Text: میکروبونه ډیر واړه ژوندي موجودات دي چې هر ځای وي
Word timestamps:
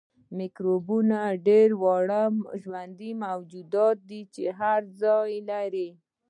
میکروبونه 0.37 1.19
ډیر 1.47 1.69
واړه 1.81 2.23
ژوندي 2.63 3.11
موجودات 3.25 3.97
دي 4.09 4.21
چې 4.33 4.43
هر 4.59 4.81
ځای 5.01 5.31
وي 5.73 5.89